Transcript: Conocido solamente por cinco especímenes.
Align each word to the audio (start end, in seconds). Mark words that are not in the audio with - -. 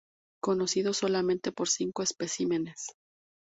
Conocido 0.41 0.93
solamente 0.93 1.51
por 1.51 1.69
cinco 1.69 2.01
especímenes. 2.01 2.87